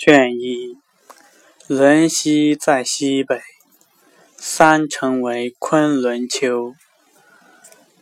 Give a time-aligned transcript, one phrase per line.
[0.00, 0.78] 卷一，
[1.66, 3.40] 轮溪在西北，
[4.36, 6.72] 三城为昆仑丘。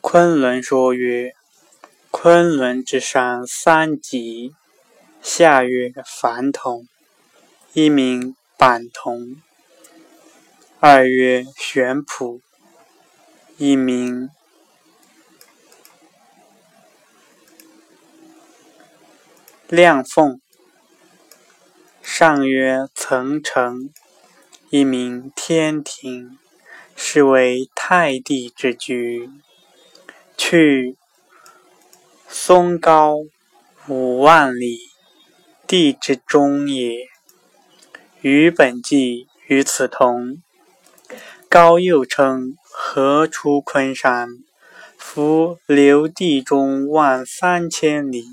[0.02, 1.32] 昆仑说曰
[2.12, 4.52] ：“昆仑之上三极，
[5.22, 6.86] 下曰凡同，
[7.72, 9.40] 一名板同；
[10.78, 12.42] 二曰玄圃，
[13.56, 14.28] 一名
[19.68, 20.38] 亮凤。”
[22.18, 23.90] 上曰：“层城，
[24.70, 26.38] 一名天庭，
[26.96, 29.28] 是为太帝之居。
[30.34, 30.96] 去
[32.26, 33.16] 嵩高
[33.86, 34.78] 五万里，
[35.66, 37.06] 地之中也。
[38.22, 40.42] 与本纪与此同。
[41.50, 44.26] 高又称河出昆山，
[44.96, 48.24] 夫流地中万三千里，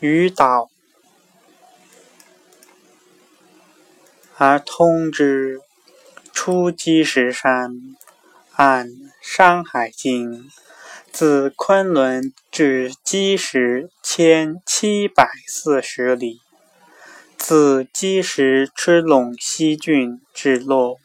[0.00, 0.68] 于岛。”
[4.42, 5.60] 而通之，
[6.32, 7.94] 出积石山，
[8.52, 8.88] 按
[9.20, 10.32] 《山海经》，
[11.12, 16.40] 自昆仑至积石千七百四十里，
[17.36, 20.96] 自积石之陇西郡至洛，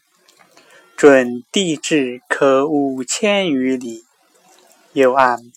[0.95, 4.05] 准地质可五千余里。
[4.93, 5.39] 又按《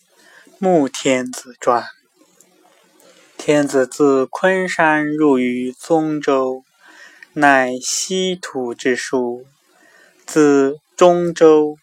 [0.58, 1.84] 穆天子传》，
[3.36, 6.64] 天子自昆山入于宗周。
[7.40, 9.46] 乃西土之书，
[10.26, 11.78] 自中州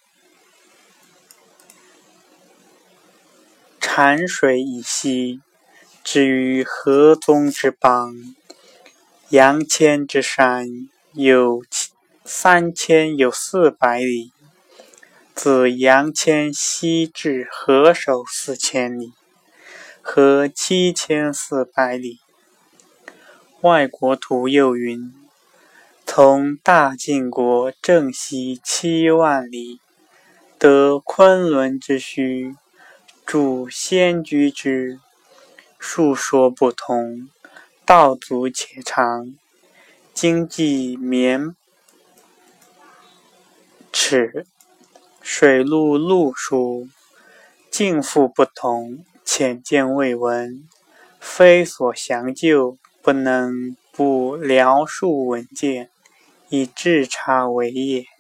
[3.80, 5.39] 产水以西，
[6.03, 8.36] 至于河宗之邦，
[9.30, 10.67] 阳千之山
[11.14, 11.64] 有
[12.26, 14.33] 三千有四百里。
[15.33, 19.14] 自阳千西至河首四千里，
[20.02, 22.20] 河七千四百里。
[23.61, 25.25] 外国图又云。
[26.08, 29.81] 从大晋国正西七万里，
[30.58, 32.55] 得昆仑之墟，
[33.26, 34.99] 筑仙居之。
[35.77, 37.30] 述说不同，
[37.86, 39.33] 道阻且长。
[40.14, 41.54] 经济绵
[43.92, 44.45] 尺，
[45.22, 46.87] 水陆路疏，
[47.70, 50.66] 境复不同，浅见未闻，
[51.20, 55.89] 非所详就，不能不聊述文见。
[56.50, 58.14] 以治察为业。